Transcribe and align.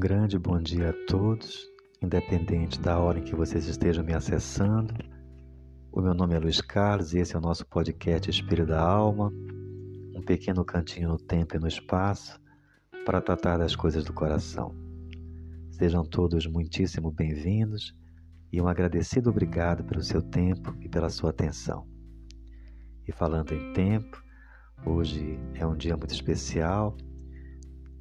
grande 0.00 0.38
bom 0.38 0.58
dia 0.58 0.88
a 0.88 1.06
todos, 1.06 1.68
independente 2.00 2.80
da 2.80 2.98
hora 2.98 3.18
em 3.18 3.22
que 3.22 3.34
vocês 3.34 3.66
estejam 3.66 4.02
me 4.02 4.14
acessando. 4.14 4.94
O 5.92 6.00
meu 6.00 6.14
nome 6.14 6.34
é 6.34 6.38
Luiz 6.38 6.58
Carlos 6.62 7.12
e 7.12 7.18
esse 7.18 7.36
é 7.36 7.38
o 7.38 7.42
nosso 7.42 7.66
podcast 7.66 8.30
Espírito 8.30 8.68
da 8.68 8.80
Alma, 8.80 9.30
um 10.16 10.22
pequeno 10.22 10.64
cantinho 10.64 11.10
no 11.10 11.18
tempo 11.18 11.54
e 11.54 11.58
no 11.58 11.68
espaço 11.68 12.40
para 13.04 13.20
tratar 13.20 13.58
das 13.58 13.76
coisas 13.76 14.02
do 14.02 14.14
coração. 14.14 14.74
Sejam 15.70 16.02
todos 16.02 16.46
muitíssimo 16.46 17.10
bem-vindos 17.10 17.94
e 18.50 18.58
um 18.58 18.68
agradecido 18.68 19.28
obrigado 19.28 19.84
pelo 19.84 20.02
seu 20.02 20.22
tempo 20.22 20.74
e 20.80 20.88
pela 20.88 21.10
sua 21.10 21.28
atenção. 21.28 21.86
E 23.06 23.12
falando 23.12 23.52
em 23.52 23.74
tempo, 23.74 24.18
hoje 24.86 25.38
é 25.56 25.66
um 25.66 25.76
dia 25.76 25.94
muito 25.94 26.14
especial 26.14 26.96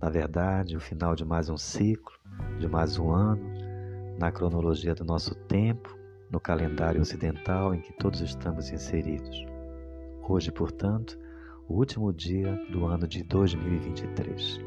na 0.00 0.10
verdade, 0.10 0.76
o 0.76 0.80
final 0.80 1.14
de 1.14 1.24
mais 1.24 1.48
um 1.48 1.56
ciclo, 1.56 2.14
de 2.58 2.68
mais 2.68 2.98
um 2.98 3.10
ano, 3.10 3.42
na 4.18 4.30
cronologia 4.30 4.94
do 4.94 5.04
nosso 5.04 5.34
tempo, 5.34 5.96
no 6.30 6.40
calendário 6.40 7.00
ocidental 7.00 7.74
em 7.74 7.80
que 7.80 7.92
todos 7.94 8.20
estamos 8.20 8.70
inseridos. 8.70 9.44
Hoje, 10.28 10.50
portanto, 10.50 11.18
o 11.68 11.74
último 11.74 12.12
dia 12.12 12.54
do 12.70 12.84
ano 12.84 13.06
de 13.06 13.22
2023. 13.22 14.60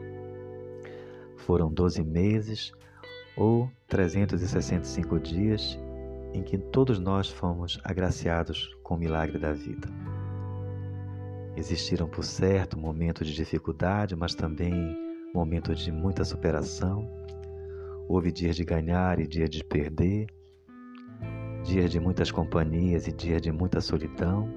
Foram 1.38 1.72
12 1.72 2.04
meses 2.04 2.72
ou 3.38 3.70
365 3.88 5.20
dias 5.20 5.80
em 6.34 6.44
que 6.44 6.58
todos 6.58 7.00
nós 7.00 7.30
fomos 7.30 7.80
agraciados 7.84 8.76
com 8.84 8.96
o 8.96 8.98
milagre 8.98 9.38
da 9.38 9.54
vida. 9.54 9.90
Existiram, 11.56 12.08
por 12.08 12.24
certo, 12.24 12.78
momentos 12.78 13.28
de 13.28 13.34
dificuldade, 13.34 14.16
mas 14.16 14.36
também 14.36 15.09
momentos 15.34 15.80
de 15.80 15.92
muita 15.92 16.24
superação. 16.24 17.08
Houve 18.08 18.32
dias 18.32 18.56
de 18.56 18.64
ganhar 18.64 19.20
e 19.20 19.28
dias 19.28 19.50
de 19.50 19.64
perder, 19.64 20.28
dias 21.64 21.92
de 21.92 22.00
muitas 22.00 22.32
companhias 22.32 23.08
e 23.08 23.12
dias 23.12 23.42
de 23.42 23.52
muita 23.52 23.82
solidão, 23.82 24.50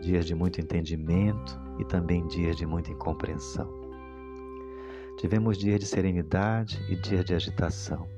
dias 0.00 0.26
de 0.26 0.34
muito 0.34 0.60
entendimento 0.60 1.60
e 1.78 1.84
também 1.84 2.26
dias 2.26 2.56
de 2.56 2.66
muita 2.66 2.90
incompreensão. 2.90 3.70
Tivemos 5.18 5.56
dias 5.56 5.78
de 5.78 5.86
serenidade 5.86 6.82
e 6.90 6.96
dias 6.96 7.24
de 7.24 7.34
agitação, 7.34 8.08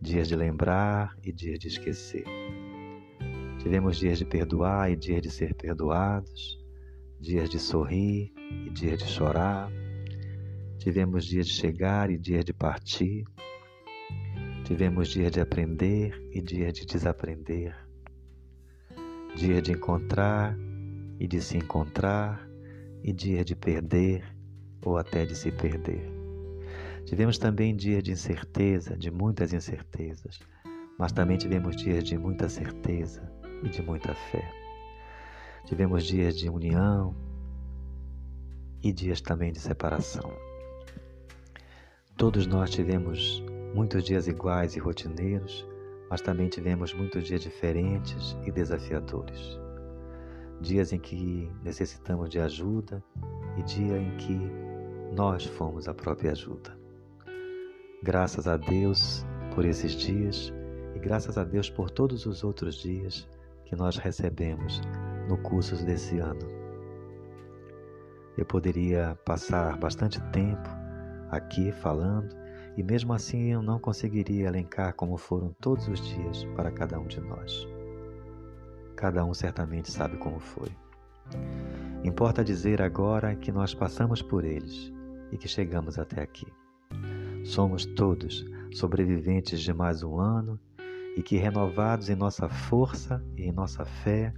dias 0.00 0.28
de 0.28 0.36
lembrar 0.36 1.16
e 1.22 1.32
dias 1.32 1.58
de 1.58 1.68
esquecer. 1.68 2.24
Tivemos 3.58 3.96
dias 3.96 4.18
de 4.18 4.24
perdoar 4.26 4.90
e 4.90 4.96
dias 4.96 5.22
de 5.22 5.30
ser 5.30 5.54
perdoados, 5.54 6.58
dias 7.18 7.48
de 7.48 7.58
sorrir 7.58 8.32
e 8.66 8.70
dias 8.70 8.98
de 8.98 9.06
chorar, 9.06 9.70
Tivemos 10.82 11.26
dias 11.26 11.46
de 11.46 11.52
chegar 11.52 12.10
e 12.10 12.18
dias 12.18 12.44
de 12.44 12.52
partir. 12.52 13.24
Tivemos 14.64 15.10
dias 15.10 15.30
de 15.30 15.40
aprender 15.40 16.20
e 16.32 16.42
dias 16.42 16.72
de 16.72 16.84
desaprender. 16.84 17.72
Dias 19.36 19.62
de 19.62 19.70
encontrar 19.70 20.58
e 21.20 21.28
de 21.28 21.40
se 21.40 21.56
encontrar, 21.56 22.44
e 23.00 23.12
dias 23.12 23.44
de 23.46 23.54
perder 23.54 24.24
ou 24.84 24.98
até 24.98 25.24
de 25.24 25.36
se 25.36 25.52
perder. 25.52 26.10
Tivemos 27.06 27.38
também 27.38 27.76
dias 27.76 28.02
de 28.02 28.10
incerteza, 28.10 28.96
de 28.96 29.08
muitas 29.08 29.52
incertezas, 29.52 30.40
mas 30.98 31.12
também 31.12 31.38
tivemos 31.38 31.76
dias 31.76 32.02
de 32.02 32.18
muita 32.18 32.48
certeza 32.48 33.22
e 33.62 33.68
de 33.68 33.80
muita 33.82 34.16
fé. 34.16 34.50
Tivemos 35.64 36.04
dias 36.04 36.36
de 36.36 36.50
união 36.50 37.14
e 38.82 38.92
dias 38.92 39.20
também 39.20 39.52
de 39.52 39.60
separação. 39.60 40.51
Todos 42.22 42.46
nós 42.46 42.70
tivemos 42.70 43.44
muitos 43.74 44.04
dias 44.04 44.28
iguais 44.28 44.76
e 44.76 44.78
rotineiros, 44.78 45.68
mas 46.08 46.20
também 46.20 46.48
tivemos 46.48 46.94
muitos 46.94 47.24
dias 47.24 47.40
diferentes 47.40 48.38
e 48.46 48.52
desafiadores. 48.52 49.58
Dias 50.60 50.92
em 50.92 51.00
que 51.00 51.50
necessitamos 51.64 52.30
de 52.30 52.38
ajuda 52.38 53.02
e 53.56 53.62
dia 53.64 53.98
em 53.98 54.16
que 54.18 54.38
nós 55.12 55.46
fomos 55.46 55.88
a 55.88 55.94
própria 55.94 56.30
ajuda. 56.30 56.78
Graças 58.04 58.46
a 58.46 58.56
Deus 58.56 59.26
por 59.52 59.64
esses 59.64 59.90
dias 59.90 60.52
e 60.94 61.00
graças 61.00 61.36
a 61.36 61.42
Deus 61.42 61.68
por 61.68 61.90
todos 61.90 62.24
os 62.24 62.44
outros 62.44 62.76
dias 62.76 63.28
que 63.64 63.74
nós 63.74 63.96
recebemos 63.96 64.80
no 65.28 65.36
curso 65.38 65.74
desse 65.84 66.20
ano. 66.20 66.48
Eu 68.38 68.46
poderia 68.46 69.18
passar 69.24 69.76
bastante 69.76 70.20
tempo 70.30 70.81
aqui 71.32 71.72
falando, 71.72 72.36
e 72.76 72.82
mesmo 72.82 73.12
assim 73.12 73.52
eu 73.52 73.62
não 73.62 73.78
conseguiria 73.78 74.46
elencar 74.46 74.94
como 74.94 75.16
foram 75.16 75.54
todos 75.60 75.88
os 75.88 76.00
dias 76.00 76.44
para 76.54 76.70
cada 76.70 77.00
um 77.00 77.06
de 77.06 77.20
nós. 77.20 77.66
Cada 78.94 79.24
um 79.24 79.32
certamente 79.32 79.90
sabe 79.90 80.18
como 80.18 80.38
foi. 80.38 80.68
Importa 82.04 82.44
dizer 82.44 82.82
agora 82.82 83.34
que 83.34 83.50
nós 83.50 83.74
passamos 83.74 84.20
por 84.20 84.44
eles 84.44 84.92
e 85.30 85.38
que 85.38 85.48
chegamos 85.48 85.98
até 85.98 86.22
aqui. 86.22 86.46
Somos 87.44 87.86
todos 87.86 88.44
sobreviventes 88.72 89.60
de 89.60 89.72
mais 89.72 90.02
um 90.02 90.20
ano 90.20 90.60
e 91.16 91.22
que, 91.22 91.36
renovados 91.36 92.08
em 92.08 92.14
nossa 92.14 92.48
força 92.48 93.22
e 93.36 93.44
em 93.44 93.52
nossa 93.52 93.84
fé, 93.84 94.32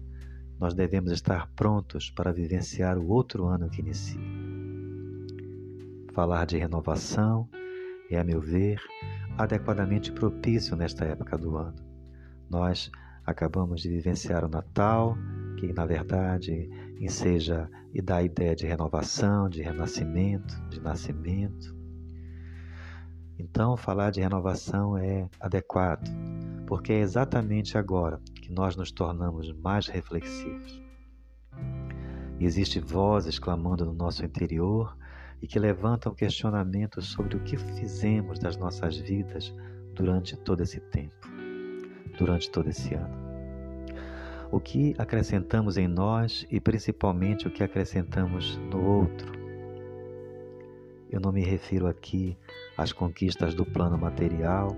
nós 0.59 0.75
devemos 0.75 1.13
estar 1.13 1.51
prontos 1.55 2.11
para 2.11 2.33
vivenciar 2.33 2.99
o 2.99 3.09
outro 3.09 3.47
ano 3.47 3.69
que 3.69 3.81
inicia. 3.81 4.44
Falar 6.15 6.47
de 6.47 6.57
renovação 6.57 7.49
é, 8.09 8.17
a 8.17 8.23
meu 8.23 8.41
ver, 8.41 8.81
adequadamente 9.37 10.13
propício 10.13 10.77
nesta 10.77 11.05
época 11.05 11.37
do 11.37 11.57
ano. 11.57 11.75
Nós 12.49 12.89
acabamos 13.27 13.81
de 13.81 13.89
vivenciar 13.89 14.45
o 14.45 14.49
Natal, 14.49 15.17
que 15.59 15.73
na 15.73 15.85
verdade 15.85 16.71
enseja 17.01 17.69
e 17.93 18.01
dá 18.01 18.19
a 18.19 18.23
ideia 18.23 18.55
de 18.55 18.65
renovação, 18.65 19.49
de 19.49 19.61
renascimento, 19.61 20.55
de 20.69 20.81
nascimento. 20.81 21.77
Então, 23.37 23.77
falar 23.77 24.11
de 24.11 24.21
renovação 24.21 24.97
é 24.97 25.29
adequado, 25.41 26.09
porque 26.69 26.93
é 26.93 27.01
exatamente 27.01 27.77
agora 27.77 28.21
que 28.37 28.53
nós 28.53 28.77
nos 28.77 28.93
tornamos 28.93 29.53
mais 29.53 29.89
reflexivos. 29.89 30.81
Existem 32.39 32.81
vozes 32.81 33.37
clamando 33.39 33.85
no 33.85 33.93
nosso 33.93 34.25
interior 34.25 34.97
e 35.41 35.47
que 35.47 35.59
levantam 35.59 36.15
questionamentos 36.15 37.07
sobre 37.07 37.37
o 37.37 37.41
que 37.41 37.57
fizemos 37.57 38.39
das 38.39 38.57
nossas 38.57 38.97
vidas 38.97 39.55
durante 39.95 40.37
todo 40.37 40.63
esse 40.63 40.81
tempo, 40.81 41.29
durante 42.19 42.51
todo 42.51 42.69
esse 42.69 42.95
ano. 42.95 43.25
O 44.51 44.61
que 44.61 44.95
acrescentamos 44.99 45.77
em 45.77 45.89
nós 45.89 46.47
e 46.51 46.61
principalmente 46.61 47.47
o 47.49 47.51
que 47.51 47.63
acrescentamos 47.63 48.57
no 48.71 48.85
outro. 48.85 49.33
Eu 51.11 51.21
não 51.21 51.33
me 51.33 51.43
refiro 51.43 51.87
aqui 51.87 52.37
às 52.77 52.93
conquistas 52.93 53.55
do 53.55 53.65
plano 53.65 53.99
material, 53.99 54.77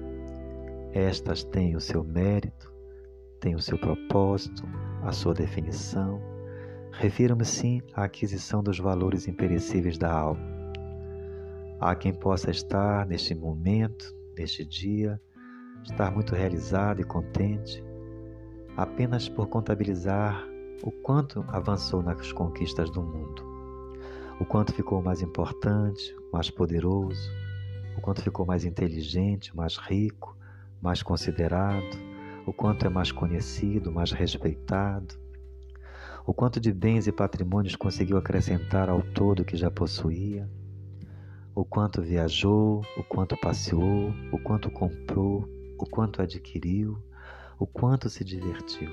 estas 0.92 1.44
têm 1.44 1.76
o 1.76 1.80
seu 1.80 2.02
mérito, 2.02 2.72
têm 3.40 3.54
o 3.54 3.60
seu 3.60 3.78
propósito, 3.78 4.62
a 5.02 5.12
sua 5.12 5.34
definição. 5.34 6.35
Refiro-me 6.98 7.44
sim 7.44 7.82
à 7.92 8.04
aquisição 8.04 8.62
dos 8.62 8.78
valores 8.78 9.28
imperecíveis 9.28 9.98
da 9.98 10.10
alma. 10.10 10.40
Há 11.78 11.94
quem 11.94 12.14
possa 12.14 12.50
estar 12.50 13.04
neste 13.06 13.34
momento, 13.34 14.06
neste 14.34 14.64
dia, 14.64 15.20
estar 15.84 16.10
muito 16.10 16.34
realizado 16.34 17.02
e 17.02 17.04
contente, 17.04 17.84
apenas 18.78 19.28
por 19.28 19.46
contabilizar 19.46 20.42
o 20.82 20.90
quanto 20.90 21.44
avançou 21.48 22.02
nas 22.02 22.32
conquistas 22.32 22.90
do 22.90 23.02
mundo, 23.02 23.44
o 24.40 24.46
quanto 24.46 24.72
ficou 24.72 25.02
mais 25.02 25.20
importante, 25.20 26.16
mais 26.32 26.48
poderoso, 26.48 27.30
o 27.94 28.00
quanto 28.00 28.22
ficou 28.22 28.46
mais 28.46 28.64
inteligente, 28.64 29.54
mais 29.54 29.76
rico, 29.76 30.34
mais 30.80 31.02
considerado, 31.02 31.98
o 32.46 32.54
quanto 32.54 32.86
é 32.86 32.88
mais 32.88 33.12
conhecido, 33.12 33.92
mais 33.92 34.12
respeitado, 34.12 35.25
o 36.26 36.34
quanto 36.34 36.58
de 36.58 36.72
bens 36.72 37.06
e 37.06 37.12
patrimônios 37.12 37.76
conseguiu 37.76 38.16
acrescentar 38.16 38.88
ao 38.88 39.00
todo 39.00 39.44
que 39.44 39.56
já 39.56 39.70
possuía 39.70 40.48
o 41.54 41.64
quanto 41.64 42.02
viajou, 42.02 42.82
o 42.98 43.02
quanto 43.02 43.34
passeou, 43.36 44.12
o 44.30 44.38
quanto 44.38 44.70
comprou, 44.70 45.48
o 45.78 45.86
quanto 45.86 46.20
adquiriu, 46.20 46.98
o 47.58 47.66
quanto 47.66 48.10
se 48.10 48.22
divertiu. 48.22 48.90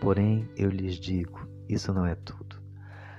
Porém, 0.00 0.48
eu 0.56 0.70
lhes 0.70 0.94
digo: 0.94 1.46
isso 1.68 1.92
não 1.92 2.06
é 2.06 2.14
tudo. 2.14 2.56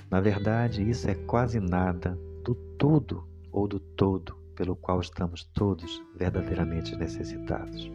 Na 0.10 0.20
verdade, 0.20 0.90
isso 0.90 1.08
é 1.08 1.14
quase 1.14 1.60
nada 1.60 2.18
do 2.44 2.56
tudo 2.56 3.28
ou 3.52 3.68
do 3.68 3.80
todo 3.80 4.36
pelo 4.56 4.76
qual 4.76 5.00
estamos 5.02 5.44
todos 5.54 6.02
verdadeiramente 6.18 6.96
necessitados. 6.96 7.92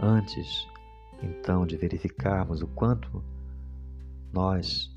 Antes, 0.00 0.66
então, 1.22 1.66
de 1.66 1.76
verificarmos 1.76 2.62
o 2.62 2.66
quanto 2.66 3.22
nós 4.32 4.90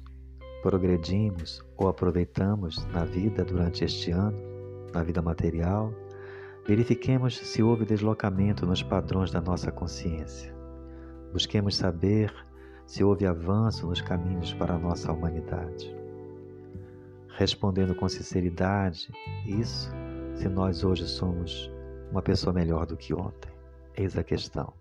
progredimos 0.62 1.62
ou 1.78 1.88
aproveitamos 1.88 2.86
na 2.88 3.04
vida 3.04 3.44
durante 3.44 3.84
este 3.84 4.12
ano, 4.12 4.38
na 4.94 5.04
vida 5.04 5.22
material, 5.22 5.94
verifiquemos 6.66 7.38
se 7.38 7.62
houve 7.62 7.86
deslocamento 7.86 8.66
nos 8.66 8.82
padrões 8.82 9.32
da 9.32 9.42
nossa 9.42 9.72
consciência. 9.72 10.56
Busquemos 11.34 11.76
saber 11.76 12.34
se 12.86 13.04
houve 13.04 13.26
avanço 13.26 13.88
nos 13.88 14.02
caminhos 14.02 14.54
para 14.54 14.76
a 14.76 14.80
nossa 14.80 15.12
humanidade. 15.12 15.94
Respondendo 17.38 17.96
com 17.96 18.08
sinceridade, 18.08 19.10
isso 19.46 19.92
se 20.36 20.48
nós 20.48 20.84
hoje 20.84 21.08
somos 21.08 21.72
uma 22.12 22.22
pessoa 22.22 22.54
melhor 22.54 22.86
do 22.86 22.96
que 22.96 23.14
ontem. 23.14 23.52
Eis 23.96 24.18
a 24.18 24.24
questão. 24.24 24.74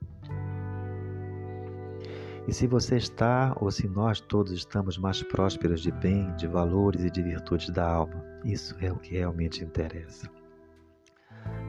E 2.47 2.53
se 2.53 2.67
você 2.67 2.97
está, 2.97 3.57
ou 3.61 3.71
se 3.71 3.87
nós 3.89 4.21
todos 4.21 4.53
estamos 4.53 4.99
mais 4.99 5.23
prósperos 5.23 5.81
de 5.81 5.93
bem, 5.93 6.35
de 6.35 6.49
valores 6.49 7.05
e 7.05 7.11
de 7.11 7.23
virtudes 7.23 7.71
da 7.71 7.89
alma, 7.89 8.25
isso 8.45 8.75
é 8.81 8.91
o 8.91 8.97
que 8.97 9.13
realmente 9.13 9.63
interessa. 9.63 10.29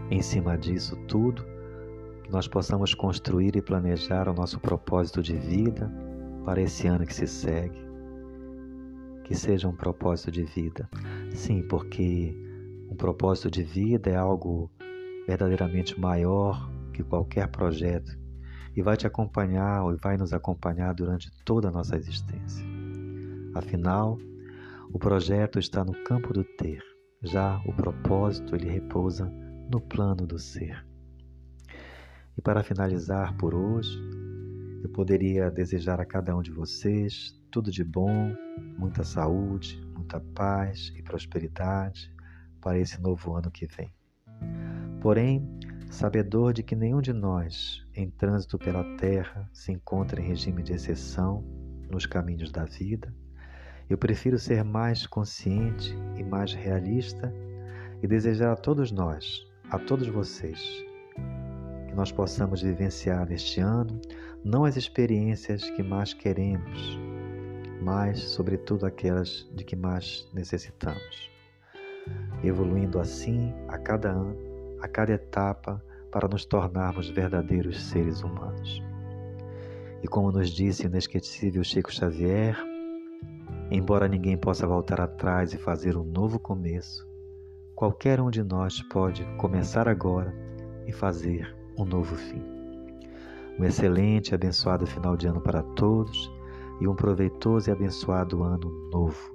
Em 0.10 0.22
cima 0.22 0.58
disso 0.58 0.96
tudo, 1.08 1.46
que 2.24 2.32
nós 2.32 2.48
possamos 2.48 2.96
construir 2.96 3.56
e 3.56 3.62
planejar 3.62 4.28
o 4.28 4.34
nosso 4.34 4.60
propósito 4.60 5.22
de 5.22 5.38
vida 5.38 5.92
para 6.44 6.62
esse 6.62 6.88
ano 6.88 7.06
que 7.06 7.14
se 7.14 7.28
segue. 7.28 7.80
Que 9.24 9.36
seja 9.36 9.68
um 9.68 9.76
propósito 9.76 10.32
de 10.32 10.44
vida. 10.44 10.90
Sim, 11.32 11.62
porque 11.68 12.36
um 12.90 12.96
propósito 12.96 13.52
de 13.52 13.64
vida 13.64 14.10
é 14.10 14.16
algo 14.16 14.72
verdadeiramente 15.28 16.00
maior 16.00 16.70
que 16.92 17.04
qualquer 17.04 17.48
projeto 17.48 18.23
e 18.76 18.82
vai 18.82 18.98
te 18.98 19.06
acompanhar 19.06 19.84
e 19.94 19.98
vai 19.98 20.18
nos 20.18 20.34
acompanhar 20.34 20.94
durante 20.94 21.32
toda 21.44 21.70
a 21.70 21.72
nossa 21.72 21.96
existência. 21.96 22.66
Afinal, 23.56 24.18
o 24.92 25.00
projeto 25.00 25.60
está 25.60 25.84
no 25.84 25.94
campo 26.04 26.34
do 26.34 26.44
ter, 26.44 26.82
já 27.22 27.62
o 27.66 27.74
propósito 27.74 28.56
ele 28.56 28.70
repousa 28.70 29.32
no 29.72 29.80
plano 29.80 30.26
do 30.26 30.40
ser. 30.40 30.86
E 32.38 32.42
para 32.42 32.64
finalizar 32.64 33.36
por 33.38 33.54
hoje, 33.54 34.00
eu 34.84 34.90
poderia 34.90 35.50
desejar 35.50 36.02
a 36.02 36.06
cada 36.06 36.36
um 36.36 36.42
de 36.42 36.52
vocês 36.52 37.40
tudo 37.52 37.72
de 37.72 37.84
bom, 37.84 38.36
muita 38.78 39.04
saúde, 39.04 39.80
muita 39.96 40.20
paz 40.20 40.92
e 40.96 41.04
prosperidade 41.04 42.12
para 42.60 42.80
esse 42.80 43.00
novo 43.00 43.36
ano 43.36 43.52
que 43.52 43.68
vem. 43.68 43.94
Porém, 45.00 45.48
sabedor 45.94 46.54
de 46.54 46.64
que 46.64 46.76
nenhum 46.76 47.00
de 47.00 47.14
nós, 47.14 47.86
em 47.96 48.10
trânsito 48.10 48.58
pela 48.58 48.84
terra, 48.98 49.48
se 49.54 49.72
encontra 49.72 50.20
em 50.20 50.26
regime 50.26 50.64
de 50.64 50.74
exceção 50.74 51.44
nos 51.88 52.08
caminhos 52.08 52.52
da 52.52 52.66
vida, 52.66 53.14
eu 53.88 53.96
prefiro 53.96 54.40
ser 54.40 54.64
mais 54.64 55.06
consciente 55.06 55.96
e 56.18 56.24
mais 56.24 56.52
realista 56.52 57.32
e 58.02 58.08
desejar 58.08 58.54
a 58.54 58.56
todos 58.56 58.92
nós, 58.92 59.46
a 59.70 59.78
todos 59.78 60.08
vocês, 60.08 60.60
que 61.88 61.94
nós 61.94 62.12
possamos 62.12 62.64
vivenciar 62.64 63.30
neste 63.30 63.60
ano 63.60 64.02
não 64.44 64.66
as 64.66 64.76
experiências 64.76 65.70
que 65.70 65.84
mais 65.84 66.12
queremos, 66.12 67.00
mas, 67.84 68.20
sobretudo, 68.20 68.88
aquelas 68.88 69.48
de 69.54 69.64
que 69.64 69.76
mais 69.76 70.28
necessitamos, 70.34 71.30
evoluindo 72.44 73.00
assim 73.00 73.54
a 73.68 73.78
cada 73.78 74.10
ano 74.10 74.53
a 74.84 74.88
cada 74.90 75.14
etapa 75.14 75.82
para 76.12 76.28
nos 76.28 76.44
tornarmos 76.44 77.10
verdadeiros 77.10 77.82
seres 77.86 78.22
humanos. 78.22 78.84
E 80.04 80.08
como 80.10 80.30
nos 80.30 80.50
disse 80.50 80.86
o 80.86 80.88
inesquecível 80.88 81.64
Chico 81.64 81.90
Xavier, 81.90 82.58
embora 83.72 84.10
ninguém 84.10 84.36
possa 84.36 84.68
voltar 84.68 85.00
atrás 85.00 85.54
e 85.54 85.58
fazer 85.58 85.96
um 85.96 86.04
novo 86.04 86.38
começo, 86.38 87.08
qualquer 87.74 88.20
um 88.20 88.30
de 88.30 88.44
nós 88.44 88.82
pode 88.90 89.24
começar 89.38 89.88
agora 89.88 90.36
e 90.86 90.92
fazer 90.92 91.56
um 91.78 91.86
novo 91.86 92.18
fim. 92.18 92.44
Um 93.58 93.64
excelente 93.64 94.32
e 94.32 94.36
abençoado 94.36 94.86
final 94.86 95.16
de 95.16 95.28
ano 95.28 95.40
para 95.40 95.64
todos 95.64 96.30
e 96.82 96.88
um 96.90 96.96
proveitoso 96.96 97.70
e 97.70 97.72
abençoado 97.72 98.44
ano 98.44 98.70
novo. 98.92 99.34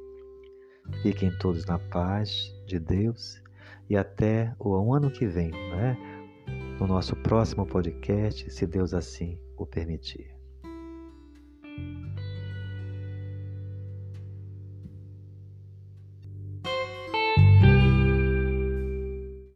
Fiquem 1.00 1.30
todos 1.38 1.64
na 1.64 1.78
paz 1.78 2.54
de 2.66 2.78
Deus 2.78 3.47
e 3.88 3.96
até 3.96 4.54
o 4.58 4.94
ano 4.94 5.10
que 5.10 5.26
vem, 5.26 5.50
né? 5.50 5.96
no 6.78 6.86
nosso 6.86 7.16
próximo 7.16 7.66
podcast, 7.66 8.48
se 8.50 8.66
Deus 8.66 8.94
assim 8.94 9.38
o 9.56 9.66
permitir. 9.66 10.37